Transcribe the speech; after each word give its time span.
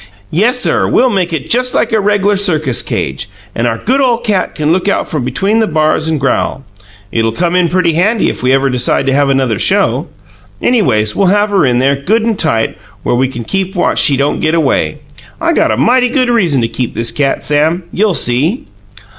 Yessir, 0.31 0.87
we'll 0.91 1.11
make 1.11 1.31
it 1.31 1.47
just 1.47 1.75
like 1.75 1.91
a 1.91 1.99
reg'lar 1.99 2.35
circus 2.35 2.81
cage, 2.81 3.29
and 3.53 3.67
our 3.67 3.77
good 3.77 4.01
ole 4.01 4.17
cat 4.17 4.55
can 4.55 4.71
look 4.71 4.87
out 4.87 5.07
from 5.07 5.23
between 5.23 5.59
the 5.59 5.67
bars 5.67 6.07
and 6.07 6.19
growl. 6.19 6.63
It'll 7.11 7.31
come 7.31 7.55
in 7.55 7.69
pretty 7.69 7.93
handy 7.93 8.27
if 8.27 8.41
we 8.41 8.51
ever 8.51 8.67
decide 8.71 9.05
to 9.05 9.13
have 9.13 9.29
another 9.29 9.59
show. 9.59 10.07
Anyways, 10.59 11.15
we'll 11.15 11.27
have 11.27 11.51
her 11.51 11.67
in 11.67 11.77
there, 11.77 11.95
good 11.95 12.23
and 12.23 12.39
tight, 12.39 12.79
where 13.03 13.13
we 13.13 13.27
can 13.27 13.45
watch 13.75 13.99
she 13.99 14.17
don't 14.17 14.39
get 14.39 14.55
away. 14.55 15.01
I 15.39 15.53
got 15.53 15.69
a 15.69 15.77
mighty 15.77 16.09
good 16.09 16.29
reason 16.31 16.61
to 16.61 16.67
keep 16.67 16.95
this 16.95 17.11
cat, 17.11 17.43
Sam. 17.43 17.83
You'll 17.91 18.15
see." 18.15 18.65